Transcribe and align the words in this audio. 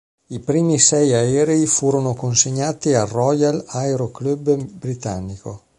I 0.29 0.39
primi 0.39 0.79
sei 0.79 1.13
aerei 1.13 1.67
furono 1.67 2.15
consegnati 2.15 2.95
al 2.95 3.05
Royal 3.05 3.63
Aero 3.67 4.09
Club 4.09 4.55
britannico. 4.55 5.61